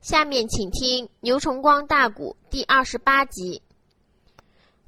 [0.00, 3.60] 下面请听牛崇光大鼓第二十八集。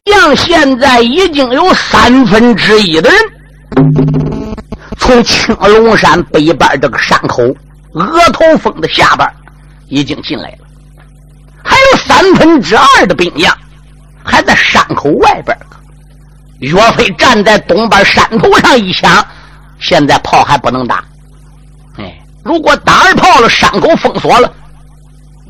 [0.07, 3.19] 像现在已经有三分之一的人
[4.99, 7.43] 从青龙山北边这个山口
[7.93, 9.29] 额头峰的下边
[9.89, 10.67] 已经进来了，
[11.63, 13.55] 还有三分之二的兵将
[14.25, 15.55] 还在山口外边
[16.61, 19.23] 岳飞站在东边山头上一想，
[19.79, 21.05] 现在炮还不能打。
[21.99, 24.51] 哎，如果打二炮了，山口封锁了。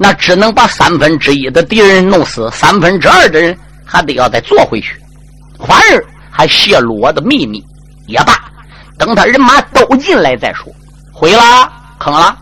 [0.03, 5.01] 那只能把三分之一的敌人弄死，三分之二的人还得要再做回去，
[5.65, 7.65] 反而还泄露我的秘密
[8.09, 8.37] 也罢。
[8.99, 10.67] 等他人马都进来再说。
[11.13, 11.71] 毁了，
[12.01, 12.37] 坑了。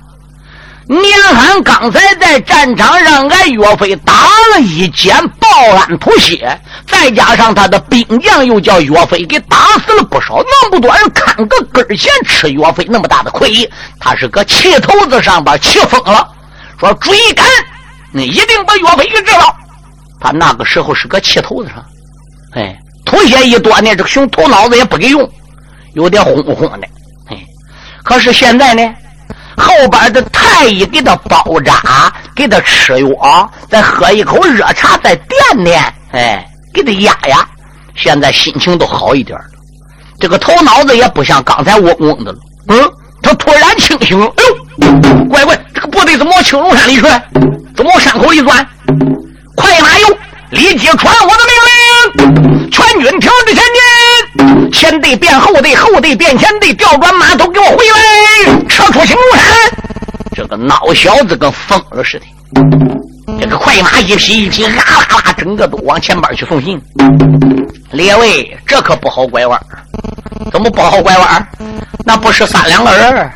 [0.87, 1.05] 年
[1.35, 4.15] 寒刚才在战场上，俺岳飞打
[4.55, 5.47] 了一箭，报
[5.77, 13.71] 安吐血，再加上他的兵将又叫岳飞给打死了不少，那么多人看个根弦吃岳飞那么大的亏，
[14.01, 16.27] 他是搁气头子上边气疯了。
[16.81, 17.47] 说追赶，
[18.11, 19.55] 你一定把岳飞给治了。
[20.19, 21.85] 他那个时候是个气头子上，
[22.55, 25.31] 哎，吐血一多呢，这个熊头脑子也不给用，
[25.93, 26.89] 有点轰轰的。
[27.29, 27.37] 哎，
[28.03, 28.83] 可是现在呢，
[29.59, 37.47] 后边的太医给他包扎，给他吃药，再喝一口热茶，再垫垫，哎，给他压压，
[37.95, 39.45] 现在心情都好一点了。
[40.19, 42.39] 这个头脑子也不像刚才嗡嗡的了。
[42.69, 44.19] 嗯，他突然清醒。
[44.23, 45.59] 哎呦，乖乖！
[45.81, 47.03] 这个部队怎么往青龙山里去？
[47.75, 48.67] 怎么往山口里钻？
[49.57, 50.19] 快马哟，
[50.51, 53.65] 立即传我的命令，全军停止前
[54.37, 59.47] 进，前队变后队，后队变前队，调转马头，给我回来，撤出青龙山。
[60.35, 62.27] 这个孬小子跟疯了似的，
[63.41, 66.79] 这个快马一匹一匹，啦啦啦，整个都往前边去送信。
[67.93, 69.59] 列位，这可不好拐弯。
[70.53, 71.49] 怎么不好拐弯？
[72.05, 73.33] 那不是三两个人，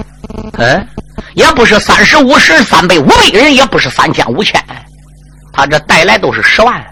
[0.58, 0.86] 嗯。
[1.34, 4.62] 也不是三十五十三百五百人，也不是三千五千，
[5.53, 6.84] 他这带来都是十万，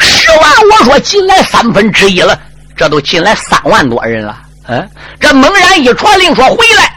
[0.00, 2.38] 十万我说进来三分之一了，
[2.76, 4.38] 这都进来三万多人了。
[4.68, 6.92] 嗯，这猛然一传令说回来，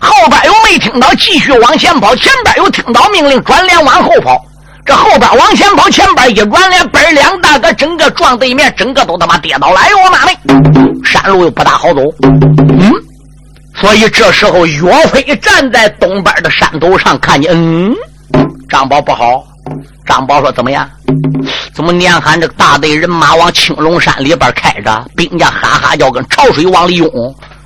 [0.00, 4.40] 后边又没听到，继续往前跑；前边又听到命令转脸往后跑。
[4.84, 9.80] 这后边往前跑，前边一转脸，嘣两大个整个撞对面，整个都他妈跌倒了。
[9.80, 10.38] 哎呦我妈嘞！
[11.04, 12.02] 山路又不大好走。
[12.22, 12.92] 嗯。
[13.78, 17.94] 所以这时候，岳飞站在东边的山头上，看见，嗯，
[18.68, 19.46] 张宝不好。
[20.06, 20.88] 张宝说：“怎么样？
[21.74, 27.10] 怎么年喊这个大队人马往青龙山里边开着，兵家哈哈叫，跟潮水往里涌？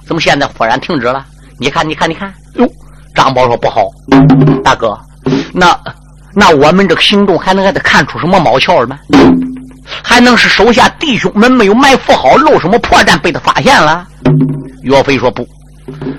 [0.06, 1.25] 怎么现在忽然停止了？
[1.59, 2.66] 你看，你看，你看，哟！”
[3.15, 3.82] 张宝说：“不好，
[4.65, 4.98] 大哥，
[5.53, 5.78] 那
[6.34, 8.98] 那我们这个行动还能给他看出什么毛窍吗？
[10.03, 14.06] 还能是手下弟兄们没有埋伏好，露什么破绽被他发现了？”
[14.82, 15.47] 岳飞说：“不。”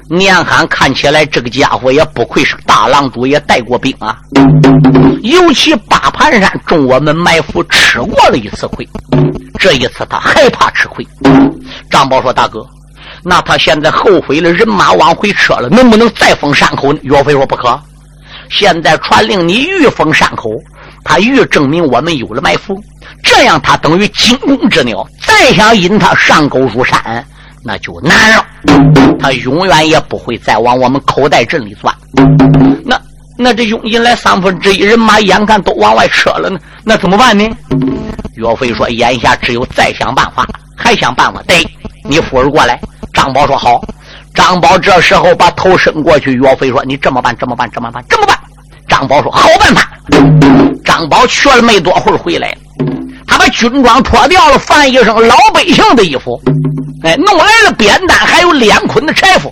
[0.10, 4.18] 年寒看起来，这个家伙也不愧是大郎主，也带过兵啊。
[5.22, 8.88] 尤其八盘山中我们埋伏吃过了一次亏，
[9.60, 11.06] 这一次他害怕吃亏。
[11.90, 12.66] 张宝说：“大哥，
[13.24, 17.80] 那他现在后悔了，人马往回撤了，能不能再封山口？”岳飞说：“不可。
[18.50, 20.50] 现在传令你欲封山口，
[21.04, 22.76] 他欲证明我们有了埋伏，
[23.24, 27.26] 这样他等于惊弓之鸟，再想引他上钩入山。”
[27.64, 28.46] 那就难了，
[29.20, 31.94] 他永远也不会再往我们口袋镇里钻。
[32.84, 33.00] 那
[33.38, 37.48] 那这涌进来三分之一人马，眼看都往外撤了呢，那怎么办呢？
[38.36, 41.68] 岳飞说：“眼下只有再想办法，还想办法。”对，
[42.04, 42.80] 你夫人过来。
[43.14, 43.82] 张宝说：“好。”
[44.34, 46.34] 张宝这时候把头伸过去。
[46.34, 48.40] 岳飞说：“你这么办，这么办，这么办，这么办。”
[48.88, 49.92] 张宝说：“好办法。”
[50.86, 52.56] 张宝去了没多会儿回来。
[53.32, 56.38] 他把军装脱掉了，换一身老百姓的衣服，
[57.02, 59.50] 哎，弄来了扁担，还有两捆的柴火。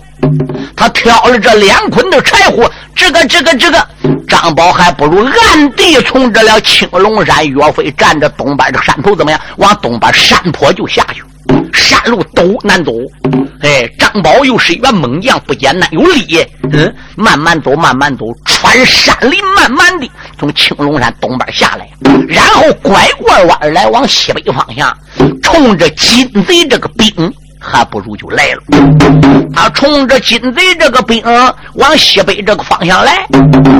[0.76, 3.88] 他挑了这两捆的柴火，这个、这个、这个，
[4.28, 7.48] 张宝还不如暗地从这了青龙山。
[7.48, 9.40] 岳飞站着东边的山头，怎么样？
[9.56, 11.22] 往东边山坡就下去。
[11.72, 12.92] 山路陡难走，
[13.60, 16.38] 哎，张宝又是一员猛将，不简单，有力。
[16.72, 21.88] 嗯，慢慢走，慢慢走，穿山林，慢慢的从青龙山东边下来，
[22.28, 24.96] 然后拐过弯来往西北方向，
[25.42, 27.32] 冲着金贼这个兵。
[27.60, 28.62] 还不如就来了。
[29.54, 31.22] 他冲着金贼这个兵
[31.74, 33.26] 往西北这个方向来，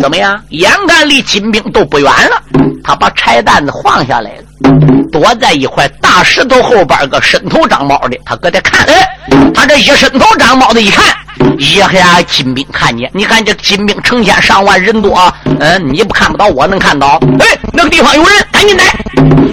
[0.01, 0.41] 怎么样？
[0.51, 2.43] 眼看离金兵都不远了，
[2.85, 8.85] 他把柴担子放下来了，躲在一块大石头后边个伸头长毛的，他搁这看。
[8.87, 9.09] 哎，
[9.55, 11.17] 他这一伸头长毛的一看，
[11.59, 17.21] 一下金兵看见，你看这金兵成千上万人多，嗯，你不看不到，我能看到。
[17.39, 18.85] 哎，那个地方有人，赶紧来！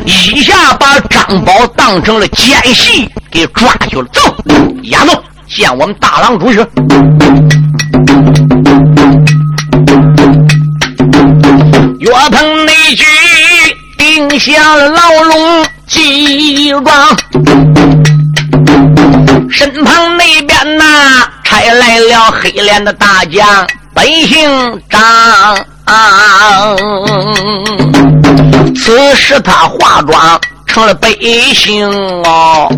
[0.05, 3.09] 一下把张宝当成了奸细。
[3.29, 4.35] 给抓去了，走，
[4.83, 6.57] 押走，见我们大郎主去。
[11.99, 13.05] 岳鹏那句
[13.97, 16.85] 定下牢笼记状，
[19.51, 25.65] 身旁那边呐差来了黑脸的大将，本姓张。
[28.75, 30.37] 此时他化妆。
[30.67, 31.09] 成了百
[31.55, 31.89] 姓
[32.25, 32.69] 哦，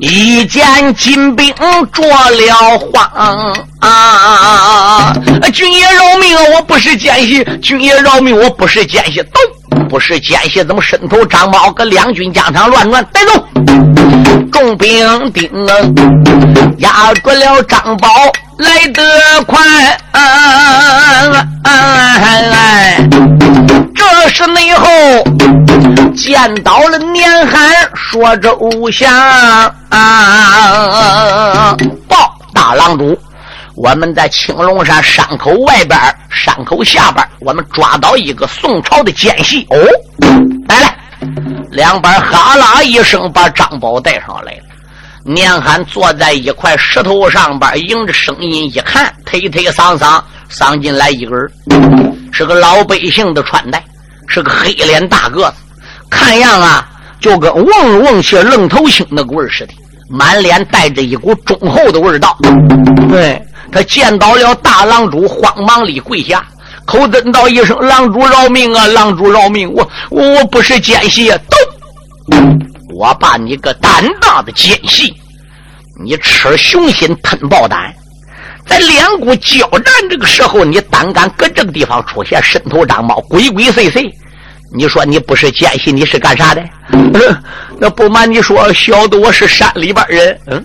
[0.00, 1.52] 一见金兵
[1.92, 5.12] 着了慌啊！
[5.52, 7.42] 军爷饶命，我不是奸细！
[7.60, 9.20] 军爷饶命，我不是奸细！
[9.32, 9.40] 都
[9.88, 13.04] 不是奸细，怎么伸头张猫，搁两军疆场乱转？
[13.12, 13.46] 带走！
[14.52, 15.50] 重兵丁
[16.78, 18.08] 压住了张宝，
[18.58, 19.02] 来得
[19.46, 19.58] 快！
[23.94, 24.86] 这是内后
[26.14, 27.60] 见到了年寒，
[27.94, 29.12] 说周详
[29.88, 31.76] 啊！
[32.06, 33.18] 报大郎主，
[33.82, 35.98] 我们在青龙山山口外边，
[36.30, 39.76] 山口下边，我们抓到一个宋朝的奸细哦！
[40.68, 40.94] 来来，
[41.70, 44.64] 两边哈啦一声，把张宝带上来了。
[45.24, 51.50] 年寒坐在一块石头上边，迎着声音一看，推推搡搡，搡进来一个人，
[52.30, 53.82] 是个老百姓的穿戴。
[54.28, 55.54] 是个黑脸大个子，
[56.10, 56.86] 看样啊，
[57.18, 59.72] 就跟瓮瓮些愣头青那个味儿似的，
[60.10, 62.36] 满脸带着一股忠厚的味道。
[63.08, 66.44] 对他见到了大郎主，慌忙里跪下，
[66.84, 68.86] 口尊道一声：“郎主饶命啊！
[68.88, 69.72] 郎主饶命！
[69.72, 72.36] 我我我不是奸细，都
[72.94, 75.14] 我把你个胆大的奸细，
[76.02, 77.94] 你吃雄心吞豹胆。”
[78.66, 84.08] 在两股交战这个时候，你胆敢搁这个地方出现，伸头张猫，鬼鬼祟祟。
[84.72, 86.62] 你说你不是奸细，你是干啥的？
[87.78, 90.38] 那不瞒你说，小的我是山里边人。
[90.46, 90.64] 嗯，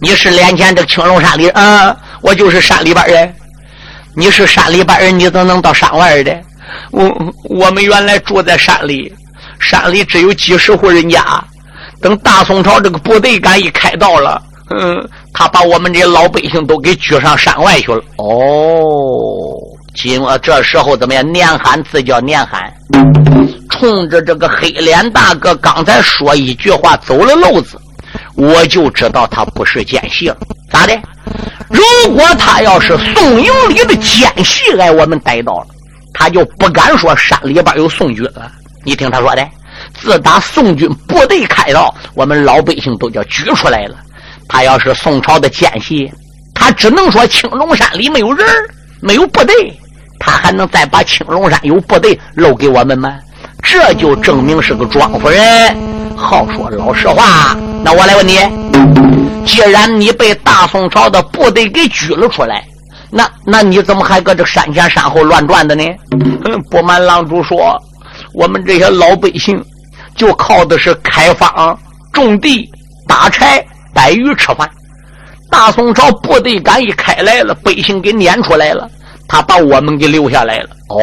[0.00, 1.96] 你是连前这青龙山里啊？
[2.22, 3.34] 我就是山里边人。
[4.14, 6.36] 你是山里边人，你怎么能到山外的？
[6.90, 9.12] 我我们原来住在山里，
[9.60, 11.22] 山里只有几十户人家。
[12.00, 14.40] 等大宋朝这个部队敢一开到了。
[14.70, 18.02] 嗯，他把我们这些老百姓都给举上山外去了。
[18.16, 19.56] 哦，
[19.94, 21.32] 今我这时候怎么样？
[21.32, 22.72] 年寒自叫年寒，
[23.70, 27.80] 冲着这个黑脸大哥刚才说一句话走了漏子，
[28.38, 30.36] 我就知道他不是奸细了。
[30.70, 30.96] 咋的？
[31.68, 31.82] 如
[32.14, 35.66] 果他要是宋营里的奸细，挨我们逮到了，
[36.14, 38.50] 他就不敢说山里边有宋军了。
[38.84, 39.46] 你听他说的，
[39.92, 43.96] 自打宋军部队开到，我们老百姓都叫举出来了。
[44.48, 46.10] 他要是宋朝的奸细，
[46.54, 48.46] 他只能说青龙山里没有人，
[49.00, 49.76] 没有部队，
[50.20, 53.18] 他还能再把青龙山有部队露给我们吗？
[53.62, 55.76] 这就证明是个庄夫人。
[56.16, 58.38] 好说老实话，那我来问你，
[59.46, 62.62] 既然你被大宋朝的部队给拘了出来，
[63.10, 65.84] 那那你怎么还搁这山前山后乱转的呢？
[66.70, 67.76] 不瞒郎主说，
[68.34, 69.62] 我们这些老百姓
[70.14, 71.78] 就靠的是开荒、
[72.12, 72.68] 种地、
[73.06, 73.64] 打柴。
[73.94, 74.70] 逮鱼吃饭，
[75.50, 78.88] 大宋朝部队敢一开来了，百姓给撵出来了，
[79.26, 80.68] 他把我们给留下来了。
[80.88, 81.00] 哦，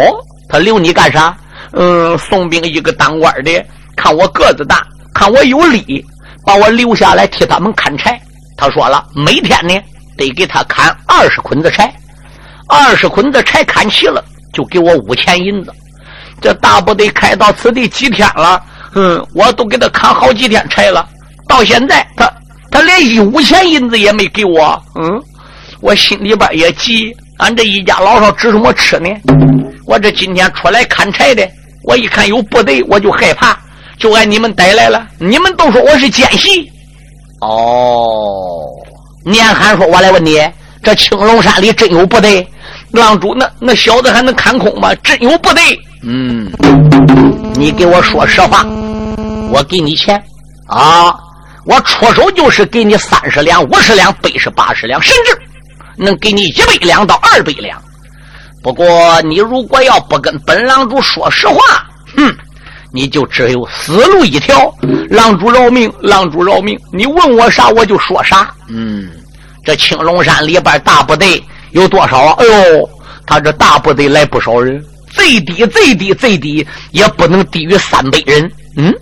[0.48, 1.36] 他留你干啥？
[1.74, 3.52] 嗯，宋兵一个当官的，
[3.98, 6.06] 看我个子大，看我有力，
[6.46, 8.20] 把我留下来替他们砍柴。
[8.58, 9.74] 他说了，每天呢
[10.18, 11.94] 得给他砍二十捆子柴，
[12.68, 15.74] 二十捆子柴砍齐了，就给我五钱银子。
[16.42, 18.62] 这大部队开到此地几天了？
[18.94, 21.06] 嗯，我都给他砍好几天柴了，
[21.48, 22.32] 到现在他。
[22.72, 25.22] 他连一五钱银子也没给我，嗯，
[25.80, 27.16] 我心里边也急。
[27.38, 29.10] 俺这一家老少指什么吃呢？
[29.86, 31.48] 我这今天出来砍柴的，
[31.84, 33.58] 我一看有部队，我就害怕，
[33.98, 35.08] 就按你们逮来了。
[35.20, 36.70] 你们都说我是奸细。
[37.42, 38.62] 哦，
[39.26, 40.40] 年寒说：“我来问你，
[40.82, 42.48] 这青龙山里真有部队？
[42.92, 44.94] 浪主那那小子还能看空吗？
[44.96, 45.80] 真有部队？
[46.04, 46.50] 嗯，
[47.56, 48.66] 你给我说实话，
[49.52, 50.22] 我给你钱
[50.68, 51.16] 啊。”
[51.66, 55.36] 我出手就是给你三十两、五十两、百十八十两，甚至
[55.98, 57.82] 能给你一百两到二百两。
[58.62, 61.60] 不过你如果要不跟本郎主说实话，
[62.16, 62.38] 哼，
[62.96, 64.74] 你就只有死路一条。
[65.10, 66.80] 郎主饶命，郎主饶命！
[66.94, 68.50] 你问我啥，我就说啥。
[68.70, 69.10] 嗯，
[69.66, 72.30] 这青龙山里边大部队有多少？
[72.40, 72.90] 哎呦，
[73.28, 78.50] 他这大部队来不少人，最低最低最低也不能低于三百人。
[78.78, 78.94] 嗯。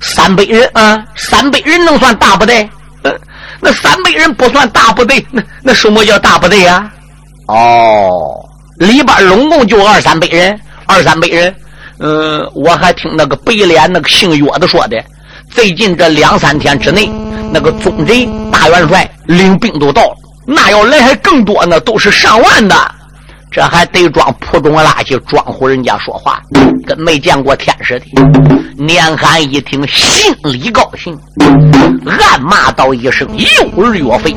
[0.00, 2.68] 三百人啊，三百人能算大部队？
[3.02, 3.20] 嗯，
[3.60, 6.90] 那三百人不算大部队，那那什么叫大部队呀？
[7.46, 8.44] 哦，
[8.78, 11.54] 里边拢共就二三百人，二三百人。
[11.98, 15.02] 嗯，我还听那个白脸那个姓岳的说的，
[15.50, 17.10] 最近这两三天之内，
[17.52, 22.74] 那个宗贼大元帅领兵都到了，那要来还更多呢，都是上万的。
[23.50, 26.42] 这还得装普通垃圾，装唬人家说话，
[26.84, 28.04] 跟没见过天似的。
[28.76, 31.18] 年寒一听，心里高兴，
[32.04, 34.36] 暗骂道一声：“又儿岳飞！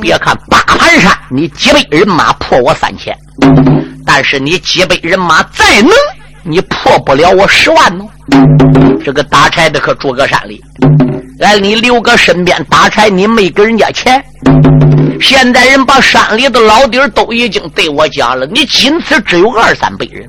[0.00, 3.14] 别看八盘山，你几百人马破我三千，
[4.06, 5.90] 但是你几百人马再能，
[6.46, 8.04] 你破不了我十万呢。
[9.04, 10.60] 这个打柴的可住个山里，
[11.40, 14.22] 哎，你留个身边打柴，你没给人家钱。”
[15.20, 20.28] 现在人把山里的老底儿都已经对我讲了，你仅此只有二三百人。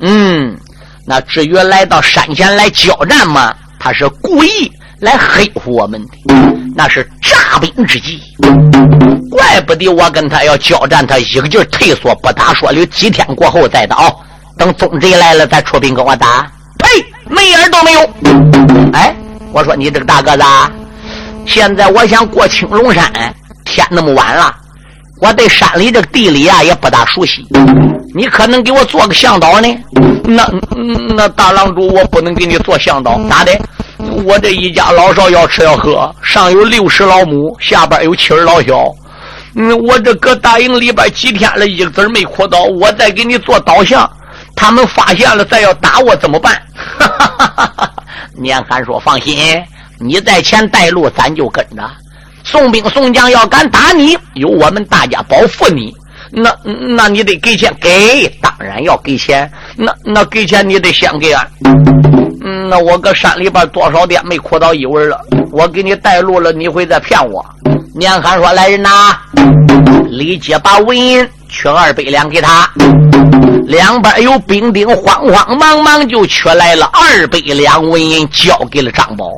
[0.00, 0.56] 嗯，
[1.04, 6.34] 那至于来到山前来交战嘛，他是故意来黑唬我们的，
[6.74, 8.20] 那是诈兵之计。
[9.30, 14.10] 怪不得我跟他要交战，他一个劲儿退缩不打，说留几天过后再打，
[14.56, 16.50] 等宗贼来了再出兵跟我打。
[16.78, 18.00] 呸，没眼都没有。
[18.92, 19.14] 哎，
[19.52, 20.44] 我说你这个大个子，
[21.46, 23.10] 现在我想过青龙山。
[23.64, 24.54] 天那么晚了，
[25.20, 27.44] 我对山里这地理啊也不大熟悉。
[28.14, 29.68] 你可能给我做个向导呢？
[30.24, 30.48] 那
[31.16, 33.52] 那大郎主，我不能给你做向导，咋的？
[34.24, 38.86] 我这一家老少要吃要喝，上有六十老母，下边有七儿老小。
[39.56, 44.08] 嗯，我这搁大营里边几天了，一个子没哭到，我再给你做导向，
[44.56, 46.60] 他们发现了再要打我怎么办？
[48.34, 49.62] 年寒说：“放心，
[50.00, 51.88] 你在前带路，咱就跟着。”
[52.42, 55.94] 送兵送将要敢打你，有我们大家保护你。
[56.30, 59.50] 那那你得给钱，给当然要给钱。
[59.76, 61.48] 那那给钱你得先给俺。
[62.44, 65.20] 嗯，那我搁山里边多少天没哭到一文了，
[65.52, 67.44] 我给你带路了，你会再骗我？
[67.94, 69.16] 年寒说：“来人呐，
[70.08, 72.70] 立即把文银取二百两给他。”
[73.66, 79.32] 两边有兵丁，慌慌忙忙就取来了二百两纹银，交给了张宝。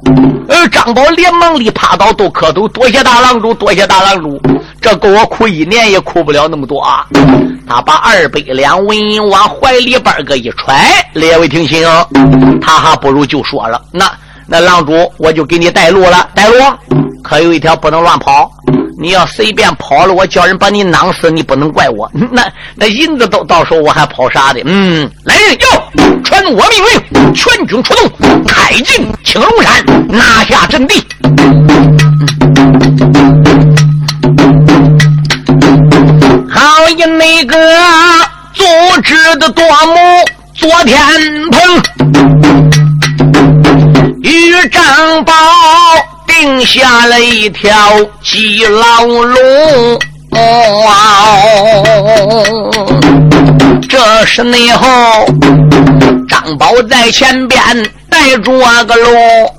[0.51, 4.39] 而张宝连忙里趴倒都磕头，多谢大郎主，多谢大郎主。
[4.83, 7.07] 这够我哭一年也哭不了那么多啊！
[7.67, 10.77] 他把二百两纹银往怀里边个一揣，
[11.15, 11.89] 列位听清，
[12.61, 14.11] 他还不如就说了：“那
[14.47, 16.55] 那郎主，我就给你带路了，带路。
[17.25, 18.51] 可有一条不能乱跑。”
[19.01, 22.11] 你要随便跑了，我叫人把你囊死，你不能怪我。
[22.33, 22.43] 那
[22.75, 24.61] 那银子都到时候，我还跑啥的？
[24.65, 25.69] 嗯，来人，要
[26.25, 28.11] 传我命令，全军出动，
[28.45, 30.95] 开进青龙山，拿下阵地。
[36.51, 37.57] 好一那个
[38.53, 38.65] 组
[39.03, 39.95] 织的多么
[40.55, 41.01] 昨天
[41.53, 41.61] 棚，
[44.23, 45.33] 与张宝。
[46.41, 47.69] 定下了一条
[48.23, 49.99] 鸡牢笼，
[53.89, 54.87] 这是内后
[56.29, 57.61] 张宝在前边
[58.09, 59.53] 带着个龙，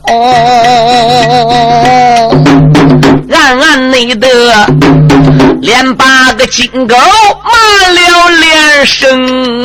[3.30, 4.30] 暗暗内的
[5.60, 6.96] 连八个金狗
[7.44, 9.64] 骂了连声，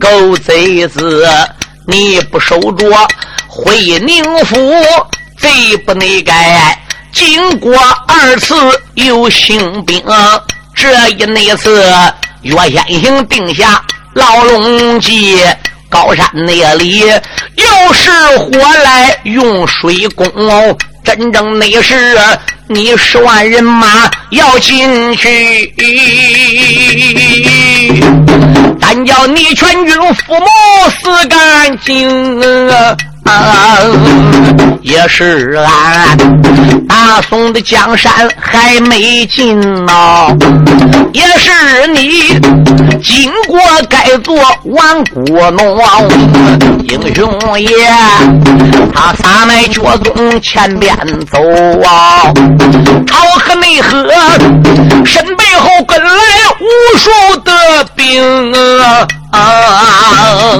[0.00, 1.24] 狗贼子，
[1.86, 2.84] 你不守着。
[3.52, 3.76] 回
[4.06, 4.56] 宁府，
[5.36, 6.78] 贼不内该。
[7.12, 7.76] 经过
[8.06, 8.54] 二次
[8.94, 10.00] 有兴兵，
[10.76, 11.84] 这一那次
[12.42, 13.82] 岳先生定下
[14.14, 15.36] 牢笼计，
[15.88, 18.52] 高山那里又是火
[18.84, 20.24] 来用水攻，
[21.02, 22.16] 真正那是
[22.68, 25.74] 你十万人马要进去，
[28.80, 30.46] 但叫你全军覆没
[31.02, 32.40] 死干净。
[34.82, 36.16] 也是俺
[36.88, 40.36] 大宋的江山还没尽呢，
[41.12, 42.38] 也是你
[43.02, 44.34] 经过该做
[44.64, 45.78] 万古农
[46.88, 47.70] 英雄爷，
[48.92, 50.96] 他撒迈脚从前边
[51.30, 51.38] 走
[51.82, 52.32] 啊，
[53.06, 54.08] 朝河内河
[55.04, 56.10] 身背后跟来
[56.60, 57.10] 无数
[57.40, 59.06] 的兵啊。
[59.30, 60.58] 啊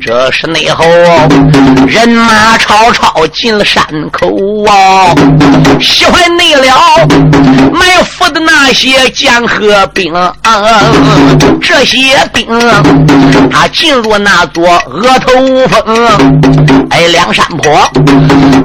[0.00, 0.84] 这是内后
[1.86, 4.28] 人马超超进了山口
[4.66, 5.14] 啊！
[5.80, 6.68] 喜欢内了
[7.72, 10.32] 埋伏的那些江河兵啊！
[11.60, 11.98] 这些
[12.32, 12.46] 兵
[13.50, 17.90] 他进入那座额头峰，哎，梁山坡，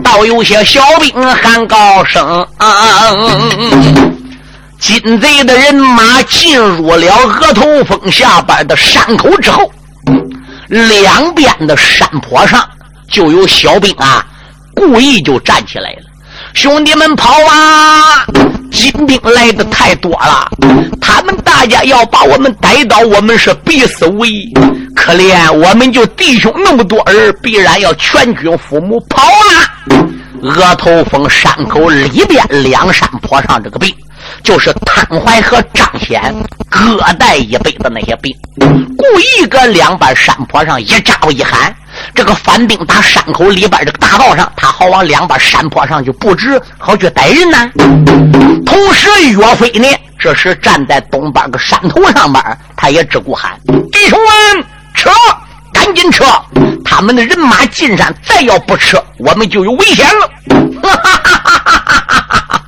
[0.03, 2.67] 倒有些小兵喊高声啊！
[4.81, 9.71] 金贼的人马进入了额头峰下边的山口之后。
[10.67, 12.67] 两边的山坡上
[13.07, 14.25] 就有小兵啊，
[14.73, 16.01] 故意就站起来了。
[16.53, 18.25] 兄弟们跑啊！
[18.71, 20.50] 金兵来的太多了，
[21.00, 24.51] 他们大家要把我们逮到，我们是必死无疑。
[24.95, 29.00] 可怜我们就弟兄那么多儿，必然要全军覆没。
[29.09, 29.77] 跑啊！
[30.41, 33.93] 额头峰山口里边两山坡上这个兵，
[34.43, 36.33] 就是汤怀和张显
[36.69, 38.35] 各带一杯的那些兵，
[38.97, 41.73] 故意搁两边山坡上一招一喊，
[42.15, 47.69] 这个反兵打山口里边这个大道上，他好往两边山坡上去布置，好去逮人呢。
[48.65, 52.43] 同时，岳飞呢，这时站在东边个山头上边，
[52.75, 53.59] 他也只顾喊
[53.91, 55.09] ：“弟兄们，撤！
[55.73, 56.25] 赶紧撤！
[56.83, 60.29] 他们的人马进山，再要不撤，我们就有危险了。”
[60.81, 61.83] 哈哈哈哈哈
[62.47, 62.61] 哈！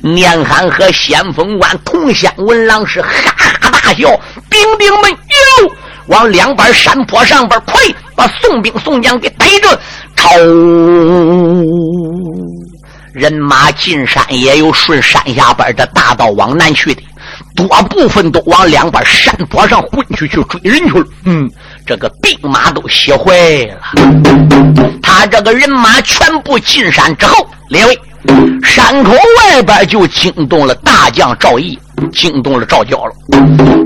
[0.00, 4.08] 年寒和先锋官同乡文郎是哈哈大笑，
[4.48, 5.72] 兵兵们哟，
[6.06, 7.80] 往两边山坡上边快，
[8.14, 9.80] 把宋兵宋将给逮着！
[10.14, 10.36] 朝
[13.12, 17.02] 人马进山也有顺山下边的大道往南去的，
[17.56, 21.06] 多部分都往两边山坡上混去去追人去了。
[21.24, 21.50] 嗯，
[21.86, 23.32] 这个兵马都歇坏
[23.66, 23.80] 了。
[25.02, 27.98] 他这个人马全部进山之后，列位。
[28.62, 31.78] 山口外边就惊动了大将赵毅，
[32.12, 33.12] 惊动了赵娇了。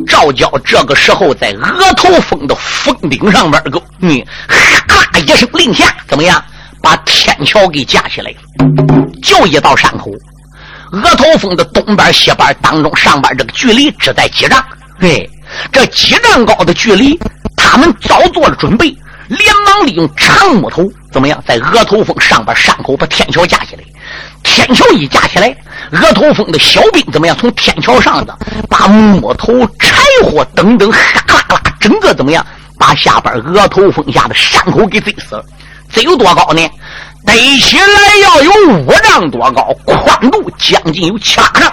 [0.06, 6.42] 赵娇这个时候在额头峰的峰顶上边，个你哈一声令下，怎么样？
[6.82, 8.36] 把天桥给架起来了。
[9.22, 10.10] 就一道山口，
[10.90, 14.62] 额头峰的东边、西边当中、上边这个距离只在几丈。
[14.98, 15.28] 嘿，
[15.70, 17.18] 这几丈高的距离，
[17.56, 18.86] 他们早做了准备，
[19.28, 21.42] 连忙利用长木头，怎么样？
[21.46, 23.82] 在额头峰上边山口把天桥架起来。
[24.42, 25.54] 天桥一架起来，
[25.92, 27.36] 额头峰的小兵怎么样？
[27.38, 28.36] 从天桥上的
[28.68, 32.44] 把木头、柴火等等，哈啦啦，整个怎么样？
[32.78, 35.44] 把下边额头峰下的山口给贼死了。
[35.90, 36.68] 贼有多高呢？
[37.24, 37.86] 逮起来
[38.24, 41.72] 要有五丈多高，宽度将近有七八丈。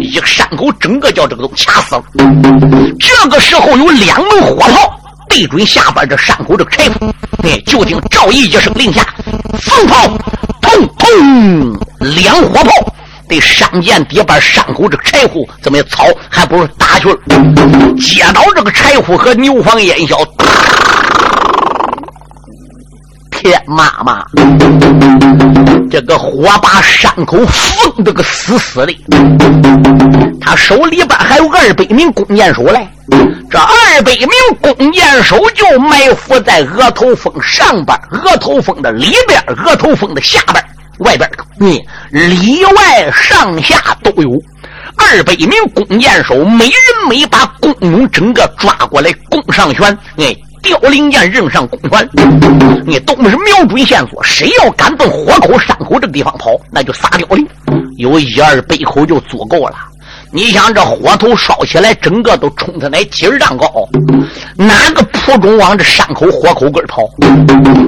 [0.00, 2.02] 一个山口整个叫这个都掐死了。
[2.98, 4.99] 这个时候有两门火炮
[5.30, 9.06] 对准下边这山口这个柴火，哎，就听赵毅一声令下，
[9.60, 9.96] 放炮。
[10.60, 11.76] 砰砰！
[12.00, 12.70] 两火炮
[13.28, 15.86] 对山涧底边山口这个柴火怎么样？
[15.88, 17.16] 草还不如打去了，
[17.96, 20.16] 接到这个柴火和牛黄烟硝，
[23.30, 24.24] 天妈妈！
[25.90, 28.94] 这个火把山口封的个死死的，
[30.40, 32.88] 他手里边还有二百名弓箭手来。
[33.50, 40.64] 这二百名弓箭手就埋伏在额头峰上边、额头峰的里边、额头峰的下边、
[41.00, 41.82] 外边，你
[42.12, 44.30] 里外上下都有。
[44.96, 46.74] 二百名弓箭手，每人
[47.08, 52.08] 每把弓弩，整个抓过来弓上悬，哎，凋零箭扔上弓弦，
[52.86, 57.44] 你都是瞄准线索，谁要敢奔火口山口这个地方跑，那就撒凋零，
[57.96, 59.89] 有一二百口就足够了。
[60.32, 63.88] 你想这火头烧起来，整个都冲他那几十丈高，
[64.54, 67.02] 哪个铺中往这山口火口根跑？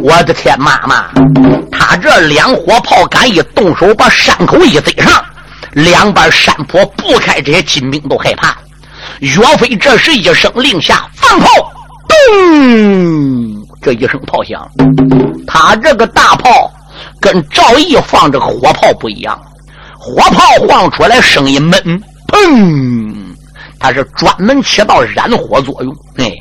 [0.02, 1.04] 我的天，妈妈，
[1.70, 5.24] 他这两火炮敢一动手，把山口一贼上，
[5.70, 8.56] 两边山坡不开，这些金兵都害怕。
[9.20, 11.46] 岳飞这时一声令下，放炮，
[12.08, 13.66] 咚！
[13.80, 14.68] 这一声炮响，
[15.46, 16.72] 他这个大炮
[17.20, 19.40] 跟赵毅放这个火炮不一样，
[19.96, 22.02] 火炮放出来声音闷。
[22.32, 23.34] 嗯！
[23.78, 25.92] 他是专门起到燃火作用。
[26.18, 26.32] 哎，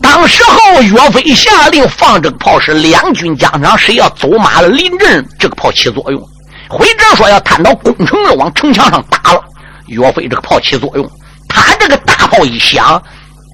[0.00, 6.22] 当时候岳飞下令放这个炮，是两军将场，谁要走马了临阵，这个炮起作用。
[6.68, 9.44] 或者说要探到攻城了，往城墙上打了，
[9.88, 11.10] 岳飞这个炮起作用。
[11.48, 13.02] 他这个大炮一响，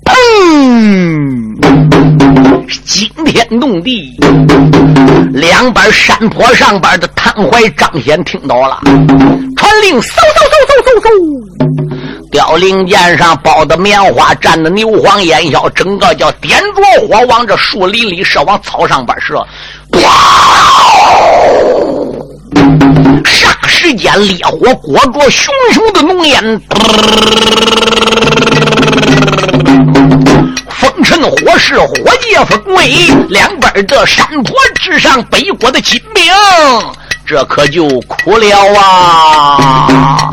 [0.04, 0.14] 砰！
[2.88, 4.18] 惊天动地，
[5.34, 8.80] 两边山坡上边的谭怀、张显听到了，
[9.58, 11.10] 传令，嗖嗖嗖嗖嗖嗖，
[12.32, 19.36] 凋零箭上包的棉花，蘸的牛黄烟硝，整个叫点着火往这树林里射，往草上边射，
[20.00, 20.10] 哇！
[23.22, 26.60] 霎时间烈火裹着熊熊的浓烟。
[30.78, 36.24] 风尘火势，火借风威，两边的山坡之上，北国的金兵，
[37.26, 40.30] 这可就苦了啊！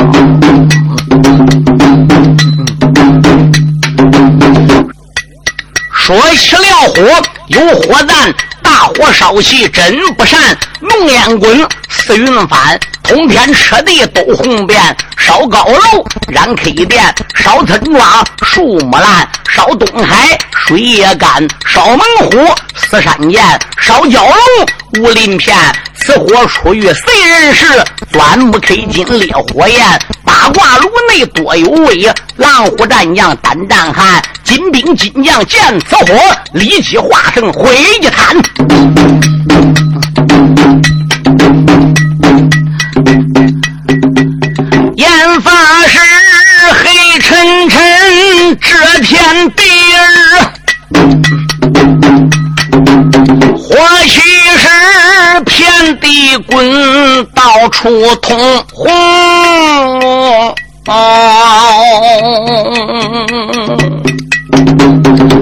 [5.91, 6.61] 说起了
[6.93, 7.01] 火，
[7.47, 8.31] 有火难。
[8.61, 10.39] 大火烧起真不善，
[10.79, 14.95] 浓烟滚，似云翻，通天彻地都红遍。
[15.17, 23.43] 烧高楼燃 K 店，烧村庄树木烂，烧东海水也干，烧猛虎四山岩，
[23.81, 25.55] 烧蛟龙无鳞片。
[25.95, 27.65] 此火出于谁人时？
[28.11, 29.81] 钻木 K 金烈火焰，
[30.23, 32.07] 八卦炉内多有味。
[32.35, 36.13] 狼虎战将胆战寒，金兵金将见此火，
[36.53, 39.74] 立即化成灰一滩。
[49.07, 49.61] 天地
[49.95, 50.01] 儿，
[53.55, 54.19] 火气
[54.57, 54.67] 是
[55.41, 58.91] 遍地滚，到处通红。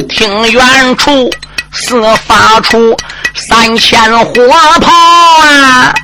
[0.09, 1.31] 听远处
[1.71, 2.93] 似发出
[3.33, 4.33] 三千火
[4.81, 4.91] 炮
[5.41, 5.95] 啊！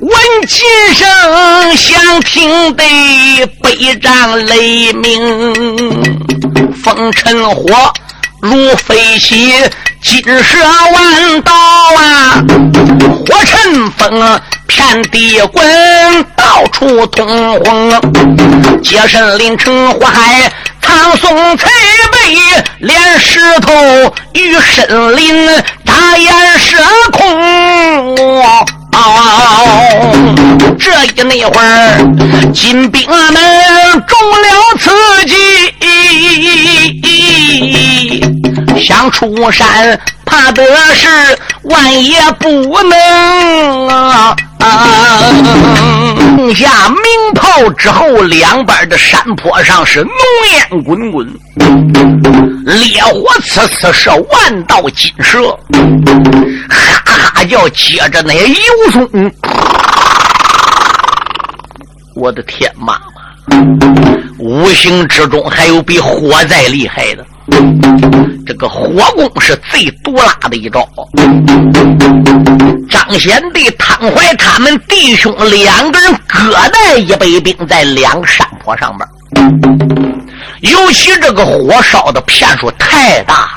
[0.00, 0.12] 闻
[0.46, 2.84] 琴声响，听得
[3.60, 7.92] 北战雷鸣，风尘火
[8.40, 9.52] 如飞起，
[10.00, 10.58] 金蛇
[10.92, 11.52] 万道。
[11.96, 12.44] 啊！
[13.26, 14.40] 火尘风。
[14.68, 17.26] 遍地滚，到处通
[17.64, 17.90] 红。
[18.82, 21.66] 接神临城火海，唐宋才
[22.12, 23.72] 被连石头
[24.34, 25.48] 与森林，
[25.84, 26.76] 眨眼射
[27.10, 28.77] 空。
[30.78, 31.98] 这一那会儿，
[32.52, 33.34] 金兵们
[34.06, 34.46] 中了
[34.78, 34.90] 刺
[35.26, 35.34] 激，
[38.80, 40.62] 想出山，怕的
[40.94, 41.08] 是
[41.64, 42.48] 万也不
[42.82, 44.36] 能啊！
[46.54, 47.02] 下命
[47.70, 50.10] 之后，两边的山坡上是浓
[50.52, 51.26] 烟滚滚，
[52.64, 55.50] 烈火呲呲射，万道金蛇，
[56.68, 59.32] 哈哈叫，接着那油松，
[62.14, 63.58] 我的天妈妈！
[64.38, 67.24] 无形之中还有比火灾厉害的。
[68.46, 70.86] 这个火攻是最毒辣的一招。
[72.90, 79.06] 张显帝、汤怀他们弟兄两个人各带一百兵在两个山坡上面，
[80.62, 83.48] 尤其这个火烧的片数太大了，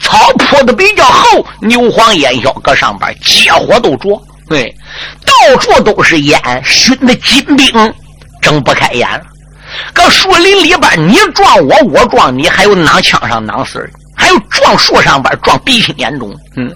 [0.00, 4.74] 草铺的比较厚，牛黄烟硝搁上边，接火都着，对，
[5.24, 7.94] 到处都是烟，熏的金兵
[8.42, 9.22] 睁不开眼了。
[9.92, 13.78] 搁树林里边，你撞我，我撞你，还有拿枪上囊死
[14.16, 16.34] 还有撞树上边撞鼻青眼肿。
[16.56, 16.70] 嗯，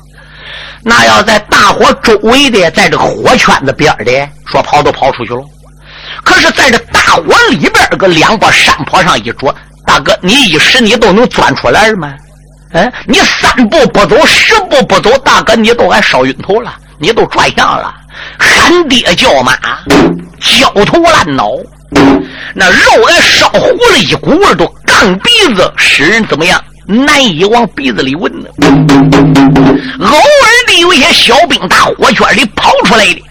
[0.82, 5.42] 那要在大火周围的，在这个火圈子边的，说跑都跑出去了。
[6.24, 9.54] 可是在这大火里边，搁两把山坡上一着，
[9.86, 12.12] 大哥，你一时你都能钻出来吗？
[12.72, 17.94] 嗯，你三步不走，十步不走，大哥你都还烧晕头了，你都转向了，
[18.38, 19.52] 喊爹叫妈，
[20.40, 21.50] 焦头烂脑。
[22.54, 28.48] 那肉来烧糊了，一股味都杠鼻子，使人怎么样难以往鼻子里闻呢？
[30.00, 33.22] 偶尔的有些小兵打火圈里跑出来的，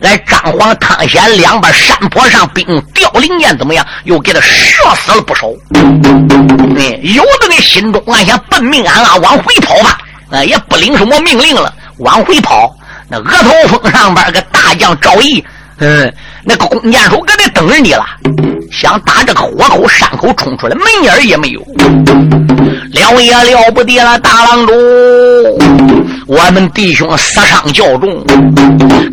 [0.00, 3.86] 来张皇、汤显两边山坡上兵凋零箭怎么样？
[4.04, 5.46] 又给他射死了不少。
[6.76, 9.98] 哎，有的那心中暗想：奔命俺啊，往回跑吧！
[10.30, 12.74] 啊，也不领什么命令了，往回跑。
[13.08, 15.44] 那额头峰上边个大将赵毅，
[15.82, 16.14] 嗯。
[16.44, 18.04] 那个弓箭手搁那等着你了，
[18.72, 21.60] 想打这个火口山口冲出来，门眼也没有。
[22.92, 24.74] 了也了不得了，大郎中，
[26.26, 28.24] 我们弟兄死伤较重，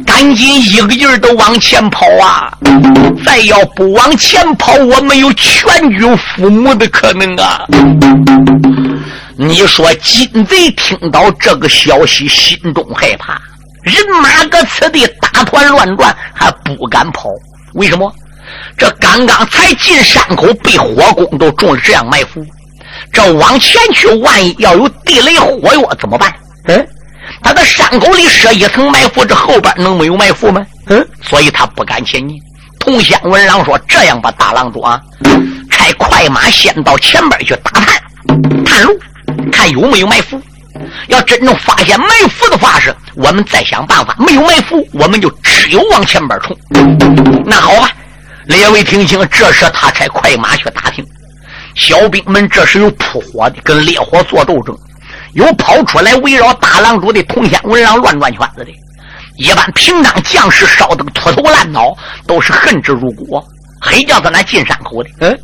[0.06, 2.52] 赶紧一个劲儿都往前跑啊！
[3.26, 7.66] 再要不往前跑，我们有全军覆没的可能啊！
[9.38, 13.40] 你说金贼听到这个消息，心中害怕。
[13.90, 17.30] 人马搁此地打团乱转，还不敢跑。
[17.74, 18.12] 为什么？
[18.78, 22.44] 这刚刚才进山口，被火攻都中了这样埋伏。
[23.14, 26.34] 这往前去，万一要有地雷火药怎么办？
[26.68, 26.88] 嗯，
[27.44, 30.66] 他在山口里设一层埋伏，这后边能没有埋伏吗？
[30.88, 32.38] 嗯，所以他不敢前进。
[32.80, 35.00] 同乡文郎说：“这样吧，大郎主啊，
[35.70, 38.02] 开快马先到前边去打探
[38.66, 38.98] 探路，
[39.52, 40.42] 看有没有埋伏。”
[41.08, 46.56] 要真正发现埋伏的话，是我们再想办法；没有埋伏，我们就只有往前边冲。
[47.46, 47.92] 那好吧，
[48.46, 51.06] 列位听清，这时他才快马去打听。
[51.76, 54.74] 小兵们这时有扑火的，跟烈火做斗争；
[55.34, 58.72] 有跑出来围绕大郎主的铜仙文郎乱转圈子的。
[59.38, 61.96] 一般平常将士烧得个秃头烂脑，
[62.28, 63.42] 都是恨之入骨，
[63.80, 65.10] 黑叫他那进山口的。
[65.20, 65.40] 嗯，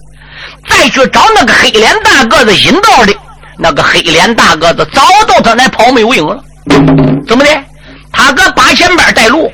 [0.68, 3.16] 再去找那个黑脸大个子引道的。
[3.58, 6.44] 那个黑脸大个子早到他那跑没有影了，
[7.28, 7.50] 怎么的？
[8.12, 9.52] 他搁把前边带路，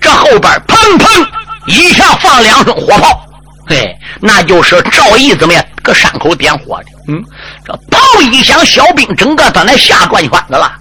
[0.00, 1.26] 这后边砰砰
[1.66, 3.24] 一下放两声火炮，
[3.66, 5.64] 嘿，那就是赵毅怎么样？
[5.82, 6.84] 搁山口点火的。
[7.08, 7.22] 嗯，
[7.64, 10.72] 这炮一响，小兵整个在那下转圈子了。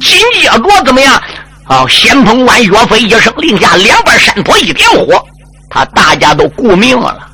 [0.00, 1.20] 紧接着怎么样？
[1.66, 5.24] 啊，先锋官岳飞一声令下，两边山坡一点火，
[5.70, 7.26] 他大家都顾命了。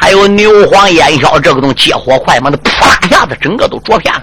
[0.00, 2.48] 还有牛黄烟硝这个东西接火快嘛？
[2.50, 4.22] 那扑啦一下子，整个都着片了。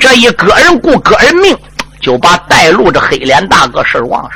[0.00, 1.56] 这一个人顾个人命，
[2.00, 4.30] 就把带路这黑脸大哥事忘了。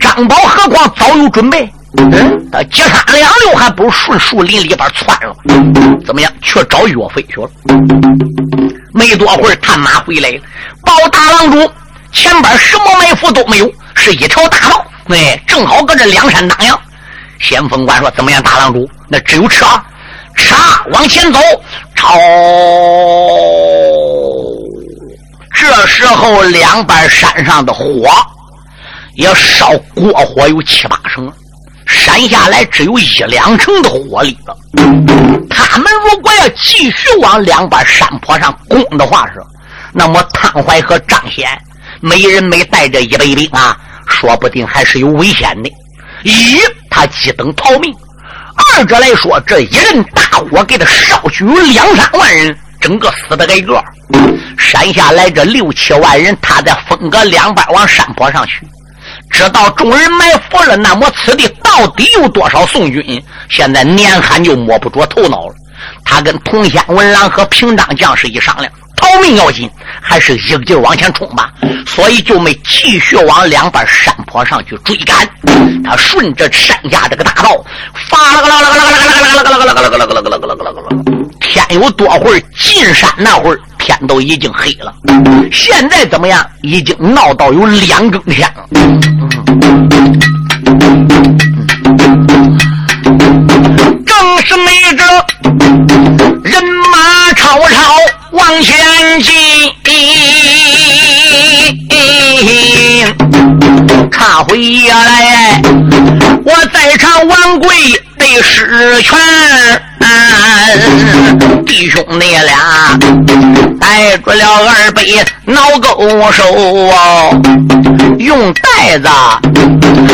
[0.00, 5.36] 张宝何况早有准备，嗯，他急三两六，还不如顺树林里边窜了。
[6.06, 6.32] 怎么样？
[6.40, 7.50] 去找岳飞去了。
[8.92, 10.40] 没多会儿，探马回来了，
[10.82, 11.70] 报大郎主，
[12.12, 14.84] 前边什么埋伏都没有，是一条大道。
[15.08, 16.80] 哎，正好搁这两山当阳。
[17.44, 18.88] 先锋官说：“怎么样，大郎主？
[19.06, 19.66] 那只有撤，
[20.34, 20.56] 撤，
[20.92, 21.38] 往前走，
[21.94, 22.14] 朝。”
[25.52, 28.08] 这时候，两边山上的火
[29.14, 31.32] 也烧过火有七八成了，
[31.86, 34.56] 山下来只有一两成的火力了。
[35.50, 39.34] 他们如果要继续往两边山坡上攻的话，是
[39.92, 41.46] 那么汤怀和张显
[42.00, 43.76] 每人每带着一百兵啊，
[44.06, 45.70] 说不定还是有危险的。
[46.24, 46.58] 一，
[46.90, 47.92] 他急等逃命；
[48.56, 53.80] 二者来说，这一阵大火给他烧去有两三万人，整个死的挨个。
[54.58, 58.66] 山下来这六七万人，他在分隔两半往山坡上去，
[59.30, 63.22] 知道众人埋伏了，那么此地到底有多少宋军？
[63.50, 65.54] 现在年寒就摸不着头脑了。
[66.04, 71.52] 他跟同乡文郎和平章将士一商量，逃命要紧，还是一个劲往前冲吧。
[71.86, 75.28] 所以就没继续往两边山坡上去追赶。
[75.84, 77.64] 他顺着山下这个大道，
[78.08, 83.60] 发了个啦啦啦啦啦啦啦啦啦啦啦啦啦啦啦啦啦啦啦天有多会儿进山那会儿。
[83.76, 84.94] 天都已经黑了，
[85.52, 86.42] 现在怎么样？
[86.62, 88.64] 已经闹到有两更天了。
[106.84, 107.74] 我在场晚归
[108.18, 109.18] 得失全。
[111.64, 112.98] 弟兄你俩
[113.80, 115.02] 带着了二百
[115.46, 116.44] 脑钩手，
[118.18, 119.08] 用袋子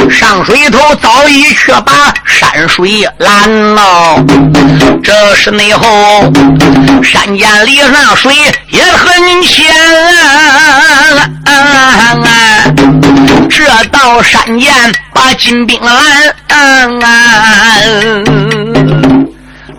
[0.09, 4.25] 上水头早已去把山水拦了。
[5.03, 6.23] 这是内后
[7.03, 8.33] 山涧里上水
[8.69, 9.75] 也很浅，
[11.45, 11.51] 这
[14.03, 14.73] 到山涧
[15.13, 16.35] 把金兵拦。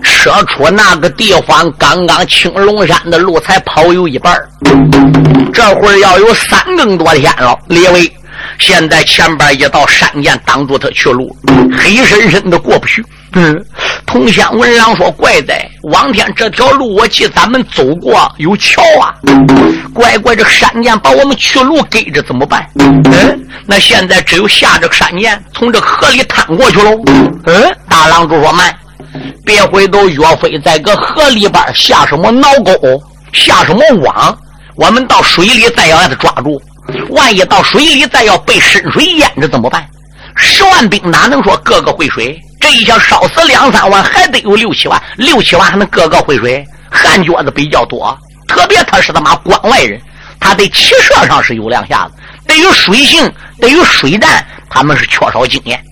[0.04, 4.40] 车出那个地方，刚刚青龙山的路才跑有一半
[5.52, 7.58] 这会儿要有三更多天了。
[7.66, 8.16] 列位，
[8.60, 11.36] 现在前边一道山涧挡住他去路，
[11.76, 13.04] 黑深深的过不去。
[13.34, 13.66] 嗯，
[14.06, 19.16] 同乡文郎说：“怪哉，往天这条路我记咱们走过有桥啊，
[19.94, 22.68] 乖乖这山涧把我们去路给着怎么办？
[22.80, 23.02] 嗯，
[23.66, 27.00] 那现在只有下这个山涧，从这河里探过去喽。
[27.46, 28.74] 嗯，大郎主说慢。”
[29.46, 33.02] 别回头，岳飞在个河里边下什么挠钩，
[33.34, 34.38] 下什么网，
[34.76, 36.62] 我们到水里再要让他抓住。
[37.10, 39.86] 万一到水里再要被深水淹着怎么办？
[40.36, 42.40] 十万兵哪能说个个会水？
[42.72, 46.66] 这一下烧死两三万，还得有六七万，六七万还能个个会水？
[46.90, 50.00] 汉脚子比较多，特别他是他妈关外人，
[50.40, 52.14] 他对骑射上是有两下子，
[52.48, 53.30] 对于水性，
[53.60, 55.84] 对于水战，他们是缺少经验。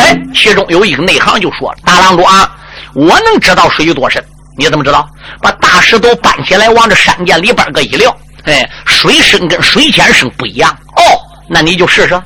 [0.00, 2.50] 哎，其中有一个内行就说：“大郎中啊。”
[2.94, 4.24] 我能知道水有多深？
[4.56, 5.06] 你怎么知道？
[5.42, 10.70] 把大石头搬起来，往这山涧里边个一撂，哎，水深跟水浅深不一样。
[10.96, 11.02] 哦，
[11.50, 12.18] 那你就试试。